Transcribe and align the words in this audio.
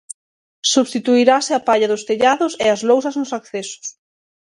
Substituirase 0.73 1.51
a 1.55 1.63
palla 1.67 1.91
dos 1.91 2.05
tellados 2.09 2.53
e 2.65 2.67
as 2.75 2.81
lousas 2.89 3.15
nos 3.19 3.31
accesos. 3.39 3.85